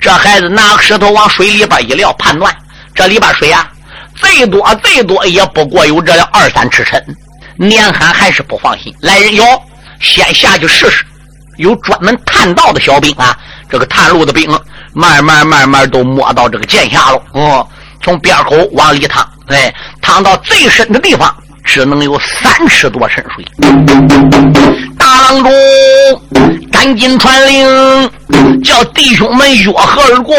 [0.00, 2.54] 这孩子拿石头往水里边一撂，判断
[2.94, 3.70] 这里边水啊，
[4.14, 7.02] 最多最多也不过有这二三尺深。
[7.56, 9.44] 年寒还是不放心，来人哟，
[10.00, 11.04] 先下去试试。
[11.58, 13.36] 有专门探道的小兵啊，
[13.68, 14.50] 这个探路的兵，
[14.94, 17.22] 慢慢慢慢都摸到这个涧下了。
[17.32, 17.68] 哦，
[18.02, 19.26] 从边口往里趟。
[19.48, 23.44] 哎，趟到最深的地方，只能有三尺多深水。
[24.96, 25.52] 大郎中，
[26.72, 28.10] 赶紧传令，
[28.64, 30.34] 叫弟兄们约河而过，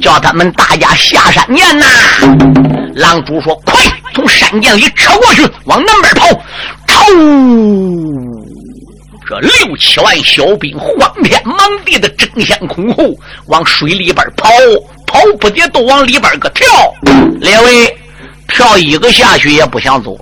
[0.00, 1.86] 叫他们大家下山涧呐。
[2.94, 3.80] 狼主说：“快，
[4.14, 6.28] 从山涧里撤过去，往南边跑。”
[6.86, 7.04] 超！
[9.28, 13.04] 这六七万小兵慌天忙地的争先恐后
[13.46, 14.48] 往水里边跑，
[15.06, 16.66] 跑不得都往里边个跳。
[17.40, 17.96] 列位。
[18.52, 20.18] 跳一个下去也不想走，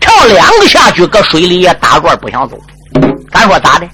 [0.00, 2.58] 跳两个下去搁水里也打转不想走。
[3.30, 3.86] 咱说咋的？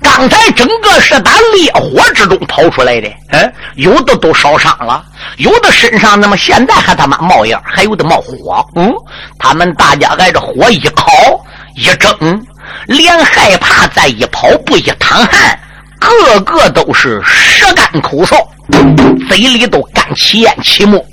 [0.00, 5.04] 刚才整个是打烈火之中跑出来的，嗯，有的都烧伤了，
[5.38, 8.64] 有的身上那么现在还他妈冒烟，还有的冒火。
[8.76, 8.92] 嗯，
[9.38, 11.12] 他们大家挨着火一烤
[11.76, 12.46] 一蒸，
[12.86, 15.58] 连害怕再一跑步一淌汗，
[15.98, 18.46] 个个都是舌干口燥，
[19.28, 21.04] 嘴里都干起烟起沫。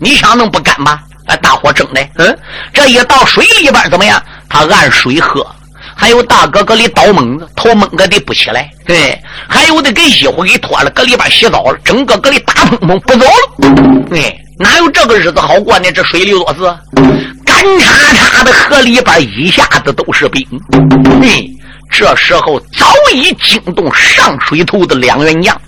[0.00, 1.00] 你想能不干吗？
[1.26, 2.38] 把大火蒸的，嗯，
[2.72, 4.22] 这一到水里边怎么样？
[4.46, 5.46] 他按水喝，
[5.96, 8.68] 还有大哥搁里倒猛子，头蒙个的不起来。
[8.84, 14.04] 对，还有的给衣服给脱了，搁里边洗澡了，整个搁里打蓬蓬不走了。
[14.10, 15.90] 对，哪有这个日子好过呢？
[15.92, 16.64] 这水里多死，
[17.44, 20.46] 干叉叉的河里边一下子都是冰。
[21.20, 21.48] 对，
[21.90, 25.58] 这时候早已惊动上水头的两员将。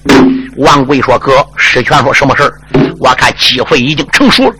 [0.58, 2.52] 王贵说：“哥，石泉说什么事儿？
[2.98, 4.54] 我看机会已经成熟了，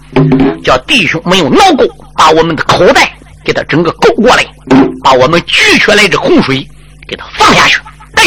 [0.63, 3.16] 叫弟兄们用脑钩把我们的口袋
[3.47, 4.45] 给他整个勾过来，
[5.05, 6.67] 把我们举起来这洪水
[7.07, 7.79] 给他放下去。”
[8.19, 8.25] 哎，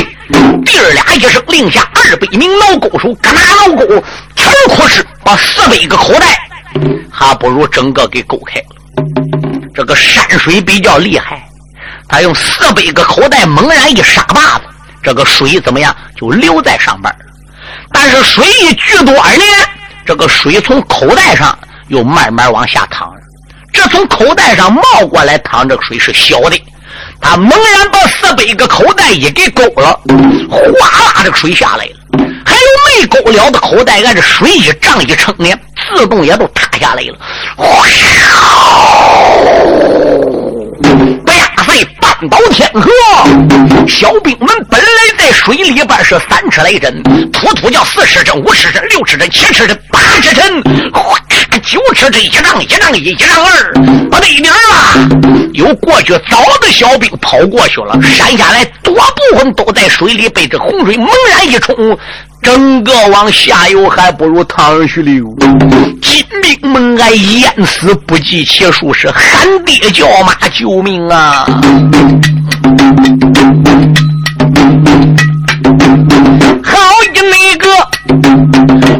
[0.63, 4.03] 弟儿俩一声令下，二百名脑钩手搁拿脑钩，
[4.35, 6.37] 全哭是把四百个口袋，
[7.11, 8.65] 还不如整个给勾开了。
[9.73, 11.43] 这个山水比较厉害，
[12.07, 14.65] 他用四百个口袋猛然一撒把子，
[15.01, 17.19] 这个水怎么样就流在上边了。
[17.91, 19.43] 但是水一聚多呢，
[20.05, 23.21] 这个水从口袋上又慢慢往下淌了。
[23.73, 26.61] 这从口袋上冒过来淌，着水是小的。
[27.21, 29.99] 他猛然把四百个口袋一给勾了，
[30.49, 31.91] 哗啦，这水下来了。
[32.45, 32.61] 还有
[32.99, 35.53] 没勾了的口袋，按着水一涨一撑呢，
[35.93, 37.17] 自动也都塌下来了。
[37.57, 37.65] 哗！
[41.25, 41.33] 哇
[41.65, 41.85] 塞！
[42.09, 42.89] 半岛天河，
[43.87, 51.15] 小兵们本来在水里边是三尺来针，突突叫四尺针、五尺针、六尺针、七尺针、八尺针，哗，
[51.63, 53.73] 九尺针，一丈一丈一，一丈二，
[54.09, 55.49] 不对名了。
[55.53, 61.75] 有过去早的小兵跑过去了，山下来多部分都在水里被这洪水猛然一冲。
[62.41, 65.25] 整个往下游还不如汤而去流，
[66.01, 71.45] 金兵们还淹死不计其数，是喊爹叫妈救命啊！
[76.63, 76.73] 好
[77.13, 77.63] 的那个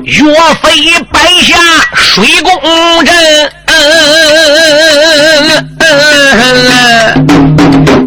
[0.05, 0.13] 岳
[0.62, 0.65] 飞
[1.12, 1.49] 摆下
[1.95, 2.49] 水攻
[3.05, 3.09] 阵，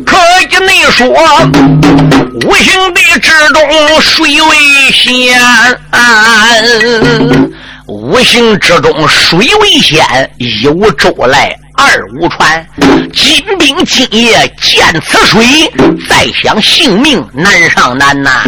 [0.05, 1.01] 可以你说。
[2.45, 3.61] 五行的之中
[4.01, 5.41] 水为先，
[7.87, 10.05] 五行之中水为先，
[10.39, 12.67] 一无舟来二五川。
[13.13, 15.45] 金兵今夜见此水，
[16.09, 18.43] 再想性命难上难呐。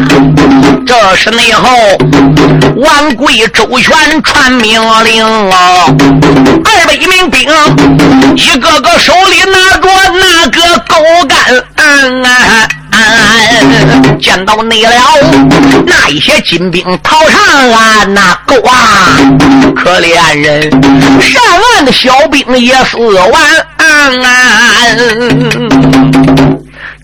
[0.86, 1.68] 这是内后
[2.76, 5.86] 万贵周旋传命令啊，
[6.64, 7.48] 二百名兵，
[8.36, 9.88] 一个个手里拿着
[10.20, 10.96] 那个钩
[14.20, 14.92] 见到你了，
[15.86, 17.40] 那一些金兵逃上
[17.72, 19.18] 岸，呐够啊！
[19.76, 20.70] 可怜人，
[21.20, 21.42] 上
[21.76, 23.32] 岸的小兵也死完。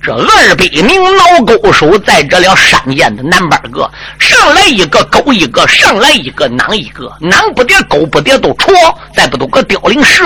[0.03, 8.73] 这二百名老勾手在这了山涧的南边个，上来一个勾一个，上来一个囊一个，囊不得勾不得都戳，
[9.15, 10.25] 再不都个凋零射。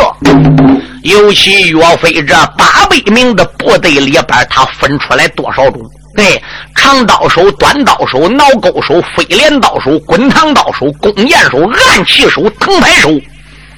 [1.02, 5.82] 尤其岳飞这八百名的部队里边，他分出来多少种？
[6.14, 6.40] 对，
[6.76, 13.10] 长刀手、短刀手、挠钩手、飞镰刀手、滚烫刀手、弓箭手、暗器手、藤牌手。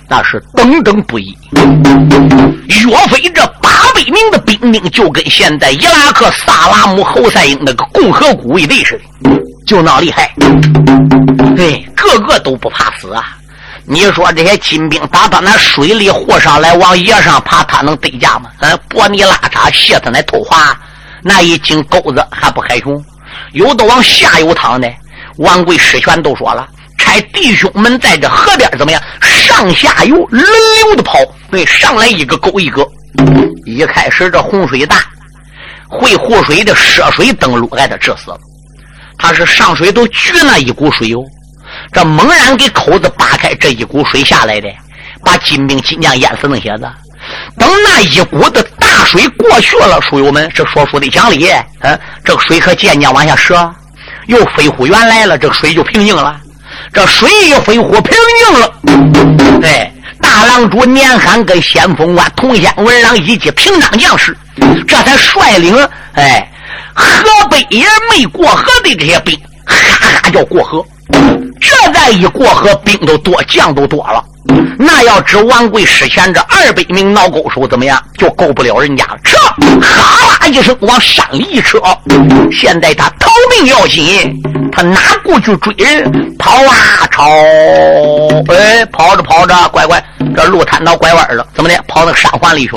[0.08, 1.36] 那是等等不易。
[2.68, 9.30] 岳飞这八百名的兵丁，就跟现在伊拉克萨拉姆侯赛因那个共和国一队似的，
[9.66, 10.32] 就那厉害。
[11.56, 13.36] 对，个个都不怕死啊！
[13.84, 18.50] 你说这些金兵打到那水里和上来，往野上爬，他能对架吗？
[18.58, 20.76] 嗯，波尼拉碴，卸他那头滑，
[21.22, 23.02] 那一斤钩子还不害穷？
[23.52, 24.92] 有的往下游淌的，
[25.38, 26.68] 王贵师权都说了。
[26.98, 29.00] 差弟兄们在这河边怎么样？
[29.46, 31.18] 上下游轮流的跑，
[31.52, 32.84] 对，上来一个勾一个。
[33.64, 35.04] 一开始这洪水大，
[35.88, 38.38] 会护水的涉水登陆挨他治死了。
[39.16, 41.24] 他是上水都聚那一股水哟，
[41.92, 44.68] 这猛然给口子扒开，这一股水下来的，
[45.24, 46.88] 把金兵金将淹死那些子。
[47.56, 51.48] 等那一股的大水过去了，书友们，这说书的讲理，
[51.80, 53.54] 嗯，这个水可渐渐往下涉，
[54.26, 56.40] 又飞回原来了，这个水就平静了。
[56.92, 58.72] 这水一飞火平静了，
[59.62, 64.36] 哎，大郎主年罕跟先锋官同乡文郎以及平章将士，
[64.86, 65.76] 这才率领
[66.14, 66.48] 哎
[66.94, 70.84] 河北也没过河的这些兵，哈哈叫过河。
[71.60, 74.24] 这再一过河，兵都多，将都多了。
[74.78, 79.18] 那要知王贵史前这二百名脑钩手怎么样，就够不了人家了。
[79.24, 79.36] 撤！
[79.80, 81.78] 哈啦一声往山里一扯。
[82.52, 84.40] 现在他逃命要紧，
[84.72, 86.36] 他哪顾去追人？
[86.38, 87.24] 跑啊跑！
[88.48, 90.02] 哎，跑着跑着，乖乖，
[90.34, 91.76] 这路摊到拐弯了，怎么的？
[91.88, 92.72] 跑到山环里去。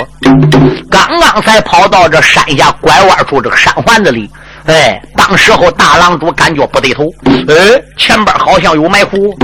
[0.90, 4.28] 刚刚才跑到这山下拐弯处这个山环子里，
[4.66, 7.04] 哎，当时候大郎主感觉不对头，
[7.48, 9.34] 哎，前边好像有埋伏，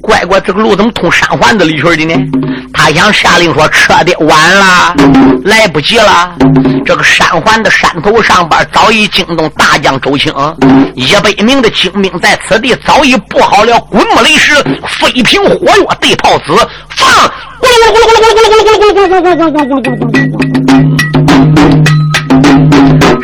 [0.00, 2.14] 乖乖，这个路怎么通山环子里去的呢？
[2.72, 4.94] 他想下令说撤的晚了，
[5.44, 6.34] 来不及了。
[6.84, 10.32] 这个山环的山头上边早已惊动大将周青，
[10.94, 14.54] 一百名的精兵在此地早已布好了滚木雷石、
[15.00, 16.44] 飞瓶火药、对炮子，
[16.90, 17.08] 放！
[17.58, 21.05] 咕噜咕噜咕噜咕噜咕噜咕噜咕噜咕噜咕噜咕噜咕噜咕噜咕噜咕噜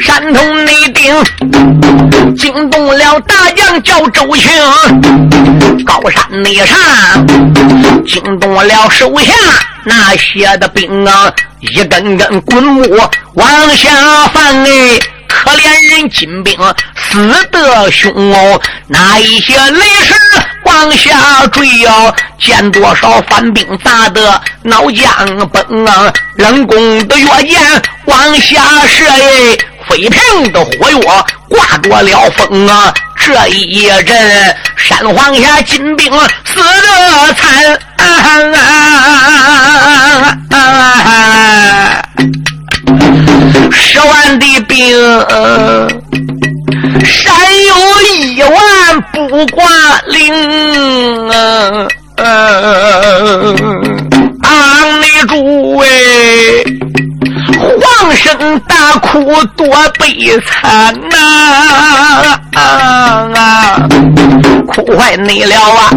[0.03, 1.15] 山通内顶，
[2.37, 4.51] 惊动了大将叫周青；
[5.85, 7.27] 高山内上，
[8.05, 9.33] 惊动了手下
[9.85, 12.85] 那些的兵啊，一根根滚木
[13.35, 15.01] 往下翻哎。
[15.29, 16.55] 可怜人金兵
[16.95, 17.19] 死
[17.51, 20.15] 得凶哦，那一些雷石
[20.65, 29.57] 往下坠哦，见多少反兵砸得脑浆崩啊，冷宫的月箭往下射哎。
[29.89, 32.93] 飞平的火药挂着了风啊！
[33.25, 36.13] 这一阵山皇下金兵
[36.45, 37.79] 死的惨
[40.51, 42.03] 啊，
[43.71, 44.77] 十万的兵，
[47.05, 47.33] 山
[47.69, 47.75] 有
[48.17, 49.63] 一万不挂
[50.07, 51.87] 零啊！
[54.43, 54.49] 阿
[55.01, 55.87] 弥主哎！
[58.03, 59.65] 放声大哭多
[59.97, 61.17] 悲惨呐！
[62.57, 63.79] 啊，
[64.67, 65.89] 哭坏你了啊！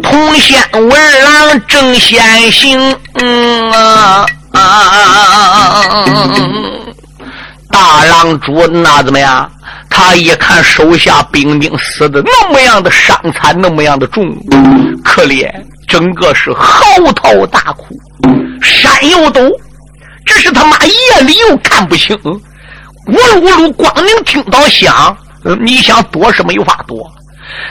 [0.00, 0.90] 同县文
[1.24, 2.22] 郎正先
[2.52, 5.82] 行，嗯啊啊！
[7.68, 9.50] 大郎主那怎么样？
[9.90, 14.24] 他一看手下兵丁死的那么样的伤残，那么样的重，
[15.04, 15.50] 可怜，
[15.88, 17.88] 整个是嚎啕大哭，
[18.62, 19.50] 山又陡。
[20.24, 22.40] 这是他妈夜里又看不清，咕
[23.06, 25.16] 噜咕噜，光能听到响。
[25.60, 27.10] 你想躲是没有法躲，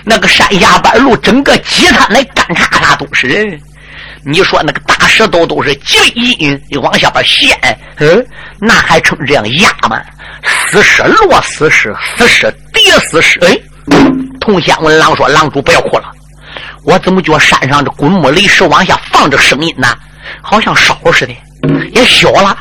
[0.04, 3.60] 那个山下半路整个积滩那干叉叉都是人。
[4.26, 7.58] 你说那个大石头都是几厘米往下边陷，
[7.98, 8.26] 嗯，
[8.60, 10.00] 那还成这样压吗？
[10.70, 13.40] 死尸落死尸，死尸叠死尸。
[13.40, 13.58] 哎，
[14.40, 16.06] 童仙问狼说：“狼主不要哭了，
[16.86, 19.88] 我怎么觉山上的滚木雷石往下放着声音呢？
[20.42, 21.36] 好像烧似的。”
[21.94, 22.58] 也小了，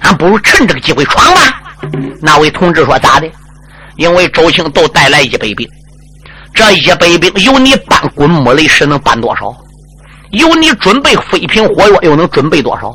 [0.00, 1.60] 俺不如趁这个机会闯吧。
[2.20, 3.30] 那位同志说咋的？
[3.96, 5.68] 因为周青都带来一百兵，
[6.54, 9.54] 这一百兵有你搬滚木雷石能搬多少？
[10.30, 12.94] 有你准备飞瓶火药又能准备多少？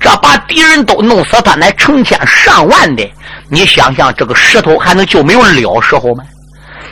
[0.00, 3.08] 这把敌人都弄死，他乃成千上万的。
[3.48, 6.24] 你想想，这个石头还能就没有料时候吗？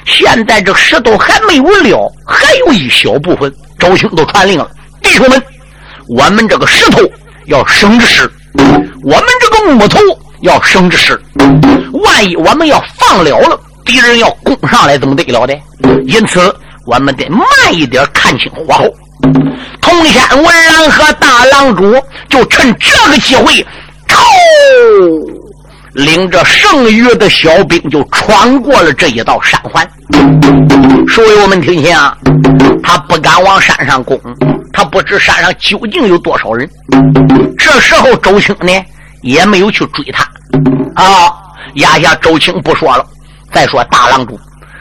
[0.05, 3.53] 现在这石头还没有料，还有一小部分。
[3.78, 4.70] 周青都传令了，
[5.01, 5.43] 弟兄们，
[6.09, 6.99] 我们这个石头。
[7.53, 8.22] 要生着使，
[9.05, 9.98] 我们这个木头
[10.40, 11.20] 要生着使。
[11.92, 15.55] 万一我们要放了了，敌人要攻上来，怎么得了的？
[16.07, 16.40] 因此，
[16.86, 18.88] 我们得慢一点，看清火候。
[19.82, 21.94] 通仙文郎和大郎主
[22.30, 23.64] 就趁这个机会，
[24.09, 24.18] 冲，
[25.92, 29.86] 领着剩余的小兵就穿过了这一道山环。
[31.07, 32.16] 所以我们听清啊，
[32.82, 34.18] 他不敢往山上攻。
[34.73, 36.68] 他不知山上究竟有多少人。
[37.59, 38.73] 这时候周青呢
[39.20, 40.25] 也没有去追他
[40.95, 41.33] 啊。
[41.75, 43.07] 压下周青不说了，
[43.53, 44.39] 再说大郎主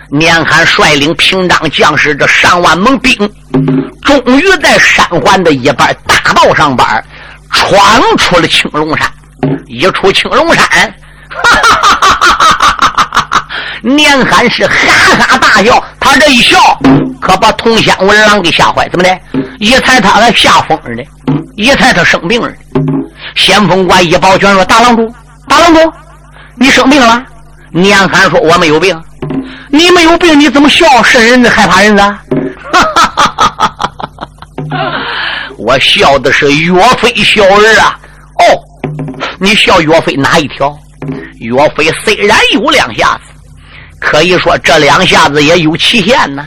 [0.10, 3.16] 年寒率领平章将士这上万猛兵，
[4.02, 6.86] 终于在山环的一半大道上边
[7.50, 9.10] 闯出了青龙山。
[9.68, 10.66] 一出青龙山，
[11.30, 12.41] 哈哈哈哈哈！
[13.82, 14.74] 年寒是哈
[15.20, 16.58] 哈大笑，他这一笑
[17.20, 19.20] 可把童仙文郎给吓坏，怎么的？
[19.60, 21.04] 一猜他还吓疯了呢，
[21.56, 22.52] 一猜他生病了。
[23.36, 25.12] 先锋官一抱拳说：“大郎主，
[25.48, 25.80] 大郎主，
[26.56, 27.24] 你生病了？”
[27.72, 29.00] 年寒说：“我没有病。”
[29.74, 30.86] 你没有病，你怎么笑？
[31.02, 32.18] 瘆人的，害怕人的？
[35.58, 37.98] 我笑的是岳飞小儿啊！
[38.40, 38.44] 哦，
[39.40, 40.78] 你笑岳飞哪一条？
[41.40, 43.31] 岳飞虽然有两下子，
[44.02, 46.46] 可以说这两下子也有期限呢。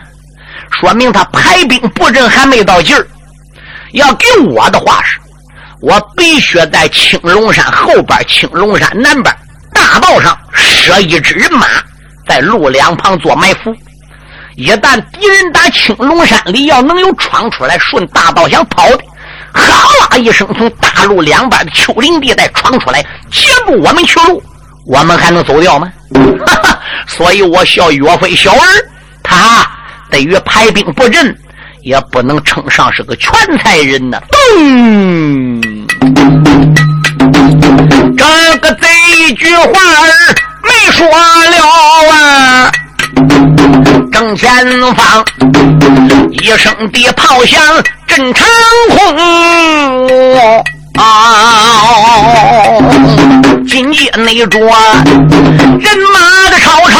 [0.79, 3.07] 说明他排兵布阵还没到劲儿。
[3.93, 5.19] 要给我的话是，
[5.81, 9.35] 我必须在青龙山后边、青龙山南边
[9.73, 11.67] 大道上设一支人马，
[12.29, 13.75] 在路两旁做埋伏。
[14.57, 18.99] 一旦敌人打青龙山里要能有闯出来，顺大道想跑的，
[19.53, 23.01] 哈啦一声从大路两边的丘陵地带闯出来，
[23.31, 24.43] 截住我们去路，
[24.87, 25.91] 我们还能走掉吗？
[26.47, 26.79] 哈哈！
[27.07, 28.67] 所以我笑岳飞小儿，
[29.23, 29.67] 他。
[30.11, 31.37] 对于排兵布阵，
[31.81, 34.21] 也不能称上是个全才人呐。
[34.31, 35.61] 咚！
[38.17, 38.25] 这
[38.59, 40.07] 个这一句话儿
[40.63, 41.57] 没说了
[42.13, 42.71] 啊，
[44.13, 44.49] 正前
[44.95, 45.25] 方，
[46.31, 47.61] 一声的炮响
[48.07, 48.47] 震长
[48.91, 50.34] 空。
[54.05, 54.61] 今夜那着
[55.81, 56.99] 人马的吵吵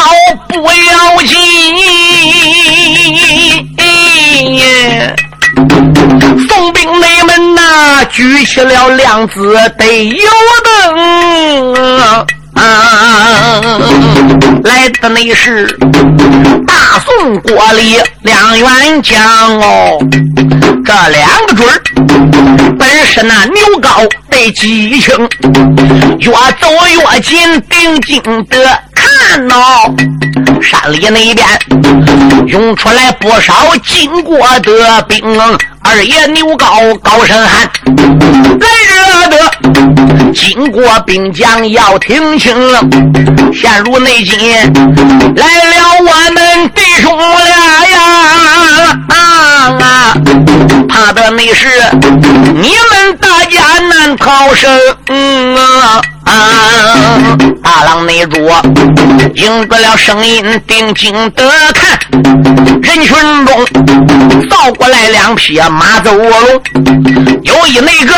[0.49, 1.37] 不要紧，
[6.49, 10.31] 宋兵内们呐举起了亮子得有
[10.65, 12.15] 灯。
[12.55, 13.61] 啊，
[14.65, 15.67] 来的那是
[16.67, 19.99] 大宋国里两员将哦，
[20.85, 21.83] 这两个准儿
[22.79, 25.17] 本是那牛皋得激情，
[26.19, 26.31] 越
[26.61, 29.95] 走越近，定睛的看哦，
[30.61, 31.47] 山里那边
[32.47, 35.23] 涌出来不少经过的兵。
[35.83, 37.71] 二爷牛皋高声喊
[38.61, 42.81] ：“来惹的，经过兵将要听清了。
[43.53, 44.39] 现如内今
[45.37, 48.99] 来了我们弟兄俩呀！
[49.09, 49.15] 啊，
[49.73, 50.15] 啊
[50.89, 51.69] 怕的那是
[52.55, 54.71] 你们大家难逃生
[55.57, 57.37] 啊！”啊！
[57.63, 58.39] 大郎内主
[59.35, 61.99] 应得了声音，定睛的看，
[62.83, 63.67] 人群中
[64.49, 66.33] 扫过来两匹马走龙，
[67.43, 68.15] 有一那个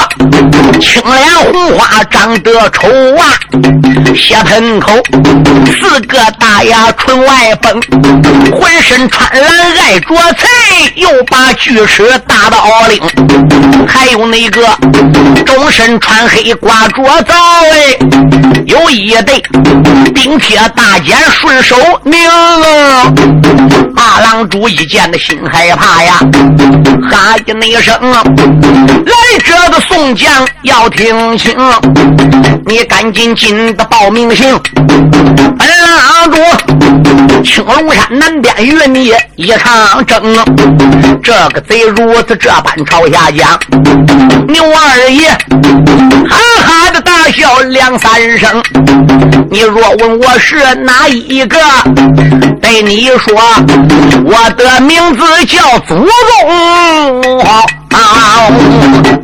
[0.81, 3.23] 青脸红花，长得丑啊，
[4.15, 4.93] 血盆口，
[5.81, 7.81] 四个大牙唇外崩，
[8.53, 10.49] 浑身穿蓝爱着菜，
[10.97, 13.01] 又把锯齿大到领，
[13.87, 14.67] 还有那个
[15.45, 17.35] 终身穿黑挂着枣
[17.73, 17.96] 哎。
[18.67, 19.43] 有一对
[20.15, 22.19] 冰铁大剑顺手拧，
[23.95, 26.15] 马郎主一见的心害怕呀，
[27.11, 29.13] 哈一那声，来
[29.45, 31.55] 这个宋将要听清，
[32.67, 34.59] 你赶紧进的报名信，
[35.59, 36.37] 本郎主
[37.45, 40.21] 青龙山南边与你一场争，
[41.23, 43.59] 这个贼如此这般朝下讲，
[44.49, 45.29] 牛二爷
[46.29, 48.17] 哈哈的大笑两三。
[48.17, 48.63] 人生，
[49.51, 51.59] 你若问我是哪一个，
[52.61, 53.39] 对你说，
[54.25, 56.07] 我的名字叫祖宗。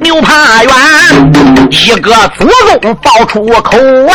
[0.01, 0.73] 牛怕远，
[1.71, 2.49] 一个祖
[2.81, 4.15] 宗爆出口啊！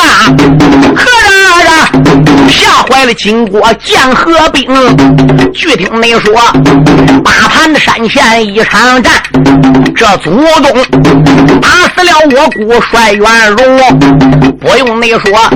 [0.95, 4.67] 何大人吓坏了金国将和兵。
[5.53, 6.33] 据听你说，
[7.23, 9.13] 八盘的山前一场战，
[9.95, 13.99] 这祖宗打死了我姑帅元荣。
[14.59, 15.49] 不用你说，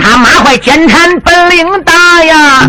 [0.00, 2.68] 他马快奸臣本领大呀！